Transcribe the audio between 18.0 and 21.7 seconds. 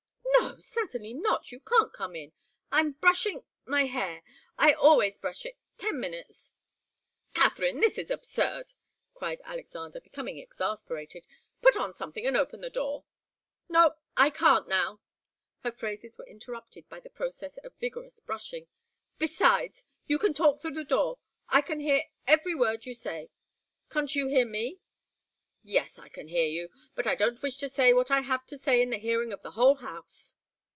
brushing. "Besides you can talk through the door. I